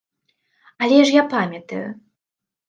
[0.85, 1.85] Але ж я памятаю.